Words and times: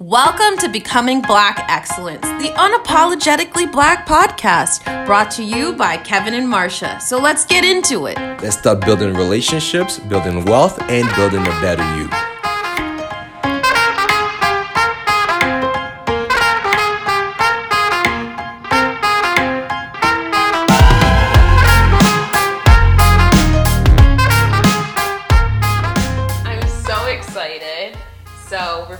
Welcome 0.00 0.58
to 0.58 0.68
Becoming 0.68 1.22
Black 1.22 1.66
Excellence, 1.68 2.20
the 2.40 2.50
unapologetically 2.50 3.72
black 3.72 4.06
podcast 4.06 4.84
brought 5.06 5.28
to 5.32 5.42
you 5.42 5.72
by 5.72 5.96
Kevin 5.96 6.34
and 6.34 6.46
Marsha. 6.46 7.02
So 7.02 7.18
let's 7.18 7.44
get 7.44 7.64
into 7.64 8.06
it. 8.06 8.16
Let's 8.40 8.56
start 8.56 8.82
building 8.82 9.12
relationships, 9.14 9.98
building 9.98 10.44
wealth, 10.44 10.80
and 10.82 11.12
building 11.16 11.40
a 11.40 11.50
better 11.60 11.82
you. 11.96 12.08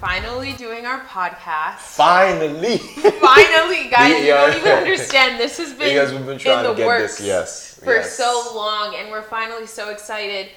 Finally 0.00 0.54
doing 0.54 0.86
our 0.86 1.00
podcast. 1.00 1.76
Finally! 1.76 2.78
Finally, 3.20 3.90
guys, 3.90 4.20
you 4.24 4.28
don't 4.30 4.56
even 4.56 4.72
understand. 4.72 5.38
This 5.38 5.58
has 5.58 5.70
been, 5.74 5.88
Because 5.92 6.12
we've 6.12 6.24
been 6.24 6.38
trying 6.38 6.58
in 6.60 6.64
the 6.64 6.70
to 6.72 6.76
get 6.78 6.86
works 6.86 7.18
this, 7.18 7.26
yes. 7.26 7.80
for 7.84 7.96
yes. 7.96 8.16
so 8.16 8.52
long, 8.54 8.94
and 8.96 9.10
we're 9.10 9.22
finally 9.22 9.66
so 9.66 9.90
excited. 9.90 10.48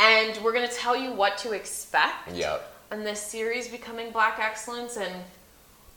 And 0.00 0.36
we're 0.44 0.52
gonna 0.52 0.68
tell 0.68 0.96
you 0.96 1.12
what 1.12 1.38
to 1.38 1.52
expect 1.52 2.32
Yep. 2.34 2.70
on 2.92 3.02
this 3.04 3.20
series, 3.20 3.68
Becoming 3.68 4.10
Black 4.10 4.38
Excellence, 4.38 4.96
and 4.98 5.12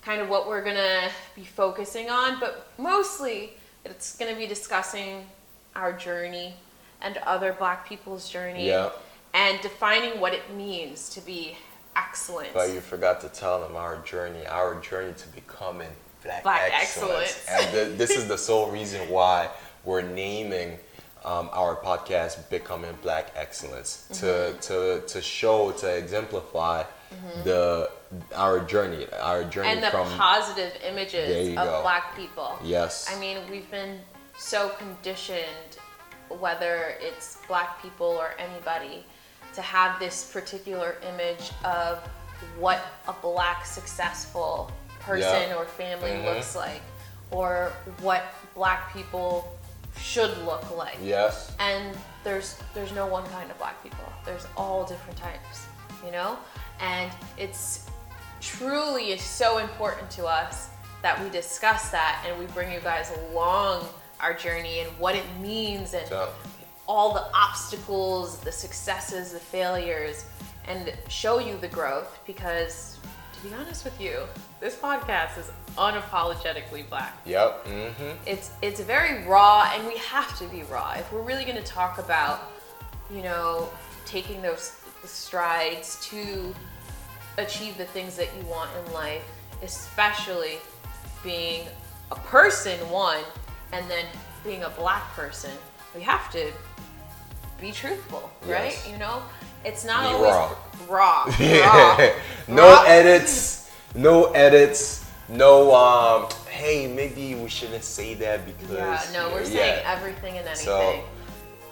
kind 0.02 0.22
of 0.22 0.30
what 0.30 0.48
we're 0.48 0.64
gonna 0.64 1.10
be 1.36 1.44
focusing 1.44 2.10
on. 2.10 2.40
But 2.40 2.70
mostly, 2.78 3.54
it's 3.86 4.16
gonna 4.18 4.36
be 4.36 4.48
discussing 4.48 5.26
our 5.76 5.92
journey 5.92 6.54
and 7.02 7.18
other 7.18 7.52
Black 7.54 7.88
people's 7.88 8.30
journey, 8.30 8.68
Yep. 8.68 8.98
and 9.34 9.60
defining 9.62 10.22
what 10.22 10.34
it 10.34 10.50
means 10.54 11.10
to 11.10 11.20
be 11.22 11.58
excellent. 11.96 12.54
But 12.54 12.72
you 12.72 12.82
forgot 12.82 13.22
to 13.22 13.30
tell 13.30 13.62
them 13.62 13.76
our 13.76 13.98
journey, 14.04 14.46
our 14.48 14.76
journey 14.82 15.14
to 15.14 15.28
becoming 15.30 15.90
black, 16.24 16.44
Black 16.44 16.72
excellence. 16.74 17.44
excellence. 17.48 17.50
and 17.50 17.72
th- 17.72 17.98
this 17.98 18.12
is 18.12 18.28
the 18.28 18.38
sole 18.48 18.70
reason 18.72 19.10
why 19.10 19.50
we're 19.84 20.02
naming 20.02 20.78
um, 21.26 21.50
our 21.54 21.76
podcast 21.76 22.50
"Becoming 22.50 22.98
Black 23.02 23.32
Excellence" 23.36 24.08
to 24.20 24.26
Mm-hmm. 24.26 24.60
to 24.60 25.02
to 25.08 25.22
show 25.22 25.72
to 25.72 25.88
exemplify 25.98 26.84
the 27.44 27.90
our 28.36 28.60
journey, 28.60 29.06
our 29.22 29.44
journey 29.44 29.70
and 29.70 29.84
the 29.84 29.90
from 29.92 30.08
positive 30.18 30.74
images 30.88 31.50
of 31.58 31.66
go. 31.66 31.82
black 31.82 32.16
people. 32.16 32.58
yes, 32.64 33.08
I 33.14 33.20
mean, 33.20 33.38
we've 33.50 33.70
been 33.72 34.00
so 34.38 34.70
conditioned, 34.80 35.78
whether 36.30 36.96
it's 37.00 37.38
black 37.48 37.82
people 37.82 38.08
or 38.08 38.32
anybody, 38.40 39.06
to 39.54 39.62
have 39.62 40.00
this 40.00 40.24
particular 40.32 40.96
image 41.08 41.52
of 41.64 42.00
what 42.58 42.82
a 43.08 43.14
black 43.14 43.66
successful 43.66 44.72
person 45.00 45.50
Yeah. 45.50 45.56
or 45.56 45.66
family 45.66 46.12
Mhm. 46.12 46.26
looks 46.26 46.56
like, 46.56 46.82
or 47.32 47.72
what 48.02 48.24
black 48.56 48.94
people 48.94 49.58
should 49.98 50.36
look 50.46 50.70
like. 50.72 50.98
yes, 51.02 51.52
And 51.60 51.98
there's 52.24 52.56
there's 52.74 52.92
no 52.92 53.06
one 53.06 53.26
kind 53.32 53.50
of 53.52 53.58
black 53.60 53.82
people. 53.84 54.04
There's 54.26 54.46
all 54.58 54.84
different 54.86 55.18
types, 55.20 55.66
you 56.04 56.12
know? 56.12 56.38
And 56.80 57.12
it's 57.38 57.82
truly 58.42 59.12
is 59.12 59.22
so 59.22 59.60
important 59.60 60.10
to 60.12 60.26
us 60.26 60.68
that 61.02 61.22
we 61.22 61.30
discuss 61.30 61.90
that 61.90 62.24
and 62.26 62.38
we 62.40 62.46
bring 62.48 62.72
you 62.72 62.80
guys 62.80 63.12
along 63.30 63.88
our 64.20 64.34
journey 64.34 64.80
and 64.80 64.98
what 65.00 65.16
it 65.16 65.26
means 65.38 65.94
and 65.94 66.08
So- 66.08 66.34
all 66.88 67.14
the 67.14 67.26
obstacles, 67.34 68.40
the 68.40 68.52
successes, 68.52 69.34
the 69.34 69.40
failures, 69.40 70.26
and 70.68 70.94
show 71.08 71.40
you 71.40 71.58
the 71.58 71.68
growth 71.68 72.20
because 72.26 72.98
to 73.34 73.48
be 73.48 73.54
honest 73.56 73.84
with 73.84 74.00
you, 74.00 74.20
this 74.64 74.76
podcast 74.78 75.38
is 75.38 75.52
unapologetically 75.78 76.88
black 76.88 77.18
yep, 77.26 77.66
mm-hmm. 77.66 78.16
it's 78.26 78.52
it's 78.62 78.80
very 78.80 79.26
raw 79.26 79.70
and 79.74 79.86
we 79.86 79.98
have 79.98 80.38
to 80.38 80.46
be 80.48 80.64
raw 80.64 80.94
if 80.94 81.12
we're 81.12 81.22
really 81.22 81.44
going 81.44 81.58
to 81.58 81.64
talk 81.64 81.98
about 81.98 82.52
you 83.14 83.22
know 83.22 83.70
taking 84.06 84.42
those 84.42 84.80
strides 85.04 86.00
to 86.08 86.56
achieve 87.38 87.78
the 87.78 87.86
things 87.86 88.16
that 88.16 88.30
you 88.38 88.46
want 88.46 88.70
in 88.86 88.94
life 88.94 89.26
especially 89.64 90.60
being 91.24 91.68
a 92.12 92.16
person 92.16 92.80
one 92.90 93.24
and 93.74 93.90
then 93.90 94.06
being 94.46 94.64
a 94.64 94.70
black 94.70 95.04
person 95.14 95.52
we 95.96 96.02
have 96.02 96.32
to 96.32 96.52
be 97.62 97.72
truthful 97.72 98.30
right 98.46 98.72
Yes. 98.74 98.88
you 98.90 98.98
know 98.98 99.22
it's 99.66 99.86
not 99.86 100.02
Be 100.04 100.16
always 100.16 100.32
raw. 100.32 100.56
raw 100.90 101.26
raw 101.28 101.36
Yeah. 101.40 102.14
no 102.48 102.64
Raw. 102.64 102.84
edits. 102.86 103.72
No 103.96 104.26
edits. 104.34 105.06
No 105.30 105.74
um. 105.74 106.28
Hey, 106.50 106.88
maybe 106.88 107.36
we 107.36 107.48
shouldn't 107.50 107.84
say 107.86 108.14
that 108.16 108.46
because. 108.46 108.72
Yeah, 108.72 109.02
no, 109.14 109.30
we're 109.32 109.46
saying 109.46 109.82
everything 109.86 110.38
and 110.38 110.46
anything. 110.48 110.66
So- 110.66 111.04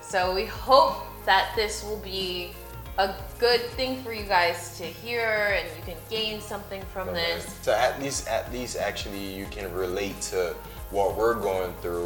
So, 0.01 0.33
we 0.33 0.45
hope 0.45 1.03
that 1.25 1.51
this 1.55 1.83
will 1.83 1.99
be 1.99 2.51
a 2.97 3.13
good 3.39 3.61
thing 3.77 4.01
for 4.03 4.13
you 4.13 4.23
guys 4.23 4.77
to 4.77 4.83
hear 4.85 5.57
and 5.57 5.65
you 5.77 5.83
can 5.83 5.97
gain 6.09 6.39
something 6.41 6.81
from 6.93 7.07
this. 7.13 7.45
So 7.61 7.71
at 7.73 7.99
least, 8.01 8.27
at 8.27 8.51
least, 8.53 8.77
actually, 8.77 9.19
you 9.39 9.45
can 9.51 9.71
relate 9.73 10.19
to 10.33 10.53
what 10.91 11.15
we're 11.17 11.35
going 11.35 11.73
through 11.81 12.00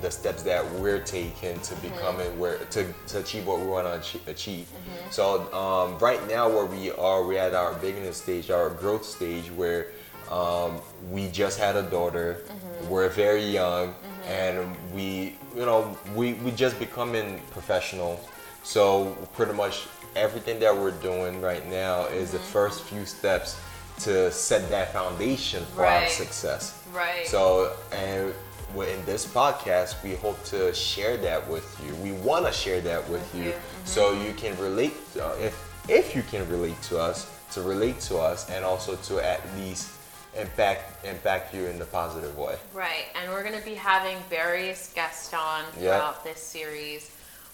and 0.00 0.06
the 0.06 0.10
steps 0.10 0.42
that 0.42 0.68
we're 0.74 1.00
taking 1.00 1.54
to 1.60 1.74
mm-hmm. 1.74 1.88
becoming 1.88 2.38
where 2.38 2.58
to, 2.58 2.86
to 3.06 3.18
achieve 3.18 3.46
what 3.46 3.60
we 3.60 3.66
want 3.66 3.86
to 3.86 3.94
achieve. 3.94 4.28
achieve. 4.28 4.68
So 5.10 5.52
um, 5.52 5.98
right 5.98 6.26
now, 6.28 6.48
where 6.48 6.66
we 6.66 6.90
are, 6.92 7.24
we're 7.24 7.38
at 7.38 7.54
our 7.54 7.74
beginning 7.74 8.12
stage, 8.12 8.50
our 8.50 8.70
growth 8.70 9.04
stage, 9.04 9.50
where 9.52 9.88
um, 10.30 10.80
we 11.10 11.28
just 11.28 11.58
had 11.58 11.76
a 11.76 11.82
daughter. 11.82 12.42
Mm-hmm. 12.46 12.90
We're 12.90 13.08
very 13.08 13.44
young, 13.44 13.94
and 14.26 14.76
we, 14.94 15.36
you 15.54 15.66
know, 15.66 15.96
we 16.14 16.34
we 16.34 16.50
just 16.52 16.78
becoming 16.78 17.40
professional. 17.50 18.20
So 18.62 19.16
pretty 19.34 19.54
much 19.54 19.86
everything 20.16 20.60
that 20.60 20.76
we're 20.76 20.90
doing 20.90 21.40
right 21.40 21.66
now 21.70 22.04
is 22.06 22.32
the 22.32 22.38
first 22.38 22.82
few 22.82 23.06
steps 23.06 23.60
to 24.00 24.30
set 24.30 24.68
that 24.70 24.92
foundation 24.92 25.64
for 25.74 25.84
our 25.84 26.06
success. 26.06 26.82
Right. 26.92 27.26
So, 27.26 27.74
and 27.92 28.32
in 28.74 29.04
this 29.04 29.26
podcast, 29.26 30.02
we 30.02 30.14
hope 30.14 30.42
to 30.44 30.72
share 30.72 31.16
that 31.18 31.46
with 31.48 31.66
you. 31.84 31.94
We 31.96 32.12
want 32.12 32.46
to 32.46 32.52
share 32.52 32.80
that 32.82 33.08
with, 33.08 33.34
you, 33.34 33.44
you. 33.44 33.50
Mhm. 33.52 33.86
so 33.86 34.12
you 34.12 34.32
can 34.34 34.56
relate. 34.58 34.94
Uh, 35.18 35.34
if 35.40 35.54
if 35.88 36.14
you 36.14 36.22
can 36.22 36.48
relate 36.48 36.80
to 36.82 36.98
us, 36.98 37.26
to 37.52 37.62
relate 37.62 38.00
to 38.00 38.18
us, 38.18 38.48
and 38.50 38.64
also 38.64 38.94
to 38.96 39.18
at 39.18 39.40
least 39.56 39.88
impact 40.36 41.04
impact 41.04 41.52
you 41.54 41.66
in 41.66 41.78
the 41.78 41.84
positive 41.86 42.36
way. 42.38 42.56
Right, 42.72 43.06
and 43.16 43.30
we're 43.32 43.42
going 43.42 43.58
to 43.58 43.64
be 43.64 43.74
having 43.74 44.18
various 44.28 44.92
guests 44.94 45.32
on 45.34 45.64
throughout 45.72 46.22
this 46.22 46.40
series. 46.40 47.10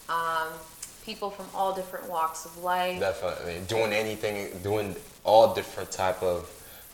Um, 0.08 0.48
people 1.04 1.30
from 1.30 1.46
all 1.54 1.72
different 1.72 2.08
walks 2.10 2.44
of 2.44 2.58
life. 2.58 3.00
Definitely 3.00 3.60
doing 3.68 3.92
anything, 3.92 4.58
doing 4.62 4.94
all 5.24 5.54
different 5.54 5.90
type 5.90 6.22
of 6.22 6.50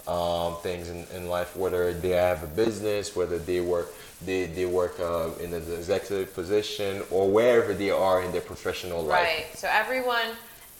um, 0.09 0.57
things 0.63 0.89
in, 0.89 1.07
in 1.15 1.29
life. 1.29 1.57
Whether 1.57 1.93
they 1.93 2.11
have 2.11 2.43
a 2.43 2.47
business, 2.49 3.15
whether 3.15 3.39
they 3.39 3.61
work, 3.61 3.93
they 4.25 4.47
they 4.47 4.67
work 4.67 4.99
uh, 5.01 5.31
in 5.41 5.53
an 5.53 5.63
executive 5.73 6.35
position, 6.35 7.03
or 7.11 7.29
wherever 7.31 7.75
they 7.75 7.91
are 7.91 8.23
in 8.23 8.33
their 8.33 8.41
professional 8.41 9.03
life. 9.03 9.23
Right. 9.23 9.47
So 9.55 9.69
everyone, 9.71 10.31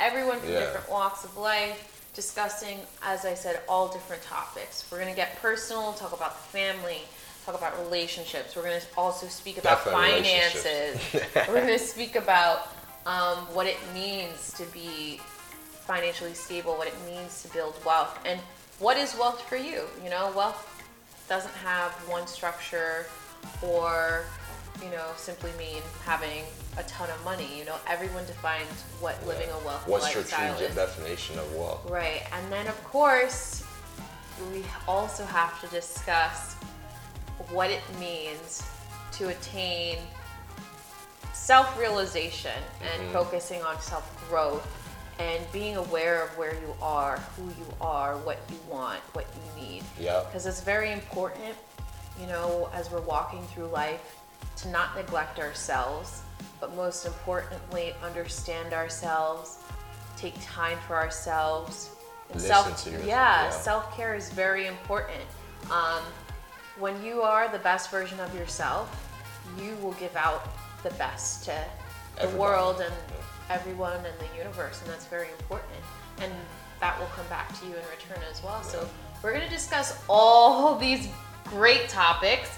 everyone 0.01 0.41
from 0.41 0.51
Yeah. 0.51 0.61
different 0.61 0.91
walks 0.91 1.25
of 1.25 1.37
life, 1.37 2.11
discussing, 2.15 2.79
as 3.03 3.25
I 3.25 3.35
said, 3.35 3.61
all 3.69 3.89
different 3.89 4.23
topics. 4.23 4.85
We're 4.91 4.99
gonna 4.99 5.15
get 5.15 5.41
personal, 5.41 5.93
talk 5.95 6.13
about 6.13 6.37
the 6.43 6.49
family, 6.59 7.03
talk 7.47 7.57
about 7.57 7.79
relationships. 7.85 8.55
We're 8.57 8.65
gonna 8.65 8.81
also 8.97 9.27
speak 9.29 9.59
about 9.59 9.85
Definitely 9.85 10.23
finances. 10.23 11.01
We're 11.49 11.61
gonna 11.61 11.79
speak 11.79 12.17
about 12.17 12.69
um, 13.07 13.39
what 13.55 13.67
it 13.67 13.79
means 13.95 14.53
to 14.55 14.65
be 14.67 15.21
financially 15.87 16.35
stable, 16.35 16.75
what 16.75 16.87
it 16.87 16.95
means 17.07 17.43
to 17.43 17.49
build 17.53 17.75
wealth, 17.85 18.19
and 18.25 18.41
what 18.83 18.97
is 18.97 19.17
wealth 19.17 19.41
for 19.49 19.57
you. 19.57 19.85
You 20.03 20.11
know, 20.11 20.33
wealth 20.37 20.69
doesn't 21.29 21.55
have 21.55 21.93
one 22.09 22.27
structure 22.27 23.07
or 23.63 24.25
you 24.83 24.91
know 24.91 25.07
simply 25.17 25.51
mean 25.57 25.81
having 26.05 26.43
a 26.79 26.83
ton 26.85 27.09
of 27.11 27.25
money 27.25 27.47
you 27.57 27.65
know 27.65 27.77
everyone 27.87 28.25
defines 28.27 28.67
what 29.01 29.15
living 29.27 29.49
a 29.51 29.65
wealthy. 29.65 29.91
What's 29.91 30.13
your 30.15 30.25
true 30.25 30.65
is 30.65 30.75
definition 30.75 31.39
of 31.39 31.55
wealth? 31.55 31.89
right 31.91 32.23
and 32.33 32.53
then 32.53 32.67
of 32.67 32.83
course 32.85 33.65
we 34.53 34.65
also 34.89 35.25
have 35.25 35.61
to 35.61 35.67
discuss 35.69 36.55
what 37.51 37.71
it 37.71 37.83
means 38.01 38.63
to 39.13 39.29
attain 39.29 39.99
self-realization 41.33 42.53
and 42.93 43.03
Mm-hmm. 43.03 43.13
focusing 43.13 43.63
on 43.63 43.81
self-growth 43.81 44.67
and 45.19 45.41
being 45.53 45.77
aware 45.77 46.23
of 46.25 46.31
where 46.39 46.55
you 46.55 46.75
are 46.81 47.19
who 47.37 47.45
you 47.45 47.67
are 47.81 48.17
what 48.19 48.39
you 48.51 48.59
want 48.69 49.01
what 49.13 49.27
you 49.35 49.63
need 49.63 49.83
Yep. 50.01 50.27
because 50.27 50.47
it's 50.47 50.61
very 50.63 50.91
important, 50.93 51.55
you 52.21 52.27
know, 52.27 52.69
as 52.73 52.91
we're 52.91 53.01
walking 53.03 53.43
through 53.49 53.67
life, 53.67 54.19
to 54.57 54.69
not 54.69 54.97
neglect 54.97 55.39
ourselves, 55.39 56.23
but 56.61 56.75
most 56.75 57.07
importantly, 57.07 57.95
understand 58.03 58.73
ourselves, 58.73 59.59
take 60.17 60.35
time 60.43 60.79
for 60.87 60.97
ourselves, 60.97 61.91
listen 62.33 62.49
self, 62.49 62.85
to 62.85 62.91
you. 62.91 62.99
yeah, 63.05 63.51
self 63.51 63.95
care 63.97 64.15
is 64.15 64.31
very 64.31 64.67
important. 64.67 65.23
Um, 65.71 66.03
when 66.79 67.03
you 67.05 67.23
are 67.23 67.49
the 67.49 67.59
best 67.59 67.91
version 67.91 68.19
of 68.21 68.35
yourself, 68.35 68.89
you 69.61 69.77
will 69.83 69.93
give 69.93 70.15
out 70.17 70.49
the 70.83 70.91
best 70.91 71.45
to 71.45 71.55
the 72.17 72.23
Everybody. 72.23 72.39
world 72.41 72.81
and 72.81 72.95
everyone 73.57 73.97
in 73.99 74.15
the 74.19 74.37
universe, 74.39 74.81
and 74.83 74.91
that's 74.91 75.07
very 75.07 75.29
important. 75.41 75.71
And 76.21 76.33
that 76.81 76.99
will 76.99 77.07
come 77.09 77.27
back 77.29 77.49
to 77.61 77.67
you 77.67 77.73
in 77.73 77.83
return 77.91 78.23
as 78.31 78.43
well. 78.43 78.63
So 78.63 78.89
we're 79.23 79.33
gonna 79.35 79.49
discuss 79.49 80.03
all 80.09 80.77
these 80.87 81.09
great 81.45 81.89
topics, 81.89 82.51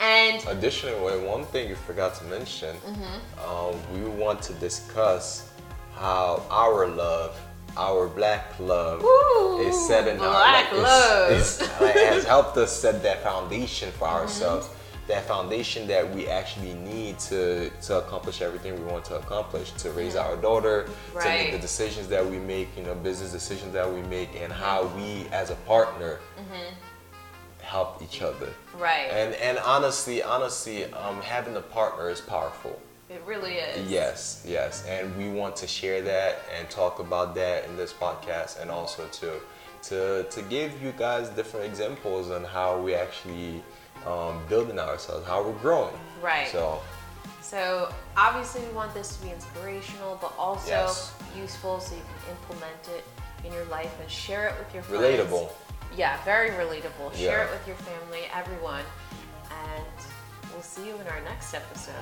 and 0.00 0.44
Additionally, 0.48 1.18
one 1.26 1.44
thing 1.46 1.68
you 1.68 1.74
forgot 1.76 2.14
to 2.16 2.24
mention, 2.24 2.76
Mm-hmm. 2.76 3.48
um, 3.48 3.74
we 3.94 4.08
want 4.10 4.42
to 4.42 4.52
discuss 4.54 5.50
how 5.94 6.42
our 6.50 6.88
love, 6.88 7.38
our 7.76 8.08
black 8.08 8.58
love, 8.58 9.02
Ooh, 9.02 9.60
is 9.66 9.86
setting 9.86 10.20
our 10.20 10.28
black 10.30 10.72
like, 10.72 10.82
love. 10.82 11.30
It's, 11.32 11.60
it's, 11.60 11.80
like, 11.80 11.94
has 11.94 12.24
helped 12.24 12.56
us 12.56 12.72
set 12.76 13.02
that 13.04 13.22
foundation 13.22 13.90
for 13.92 14.08
Mm-hmm. 14.08 14.81
That 15.08 15.24
foundation 15.26 15.86
that 15.88 16.08
we 16.14 16.28
actually 16.28 16.74
need 16.74 17.18
to 17.30 17.70
to 17.86 17.98
accomplish 17.98 18.40
everything 18.40 18.74
we 18.78 18.84
want 18.92 19.04
to 19.06 19.16
accomplish, 19.16 19.72
to 19.72 19.90
raise 19.90 20.14
our 20.16 20.36
daughter, 20.36 20.84
to 20.84 20.90
make 21.18 21.24
Mm-hmm. 21.48 21.52
The 21.56 21.58
decisions 21.58 22.06
that 22.08 22.24
we 22.24 22.38
make, 22.38 22.68
you 22.76 22.84
know, 22.84 22.94
business 22.94 23.32
decisions 23.32 23.72
that 23.72 23.92
we 23.92 24.02
make, 24.02 24.30
and 24.40 24.52
how 24.52 24.86
we 24.96 25.26
as 25.32 25.50
a 25.50 25.56
partner 25.66 26.20
help 27.60 28.02
each 28.02 28.22
other. 28.22 28.46
Mm-hmm. 28.46 28.82
right, 28.82 29.08
And 29.10 29.34
and 29.34 29.58
honestly, 29.58 30.22
honestly, 30.22 30.84
um, 30.92 31.20
having 31.22 31.56
a 31.56 31.60
partner 31.62 32.10
is 32.10 32.20
powerful. 32.20 32.80
it 33.10 33.22
really 33.26 33.54
is. 33.54 33.90
Yes, 33.90 34.44
yes, 34.46 34.84
and 34.86 35.14
we 35.16 35.28
want 35.30 35.54
to 35.56 35.66
share 35.66 36.00
that 36.02 36.38
and 36.56 36.68
talk 36.70 36.98
about 36.98 37.34
that 37.34 37.64
in 37.66 37.76
this 37.76 37.92
podcast, 37.92 38.60
and 38.60 38.70
also 38.70 39.06
to 39.20 39.40
to 39.88 40.24
to 40.30 40.42
give 40.42 40.70
you 40.82 40.92
guys 40.96 41.28
different 41.30 41.66
examples 41.66 42.30
on 42.30 42.44
how 42.44 42.80
we 42.80 42.94
actually 42.94 43.62
um, 44.06 44.40
building 44.48 44.78
ourselves, 44.78 45.26
how 45.26 45.42
we're 45.42 45.52
growing. 45.60 45.94
Right. 46.22 46.48
So 46.48 46.80
So 47.40 47.92
obviously 48.16 48.62
we 48.66 48.72
want 48.74 48.94
this 48.94 49.16
to 49.16 49.22
be 49.24 49.30
inspirational, 49.30 50.18
but 50.20 50.32
also 50.38 50.68
Yes. 50.68 51.12
useful, 51.36 51.80
so 51.80 51.94
you 51.94 52.02
can 52.02 52.36
implement 52.36 52.88
it 52.96 53.04
in 53.46 53.52
your 53.52 53.64
life 53.66 53.92
and 54.00 54.10
share 54.10 54.48
it 54.48 54.54
with 54.58 54.72
your 54.72 54.82
friends. 54.84 55.02
relatable. 55.04 55.50
Yeah, 55.96 56.16
very 56.24 56.50
relatable. 56.50 57.14
Share 57.14 57.44
it 57.44 57.50
with 57.50 57.66
your 57.66 57.76
family, 57.76 58.22
everyone, 58.34 58.84
and 59.50 59.84
we'll 60.52 60.62
see 60.62 60.86
you 60.86 60.94
in 60.96 61.06
our 61.08 61.20
next 61.22 61.52
episode. 61.54 61.92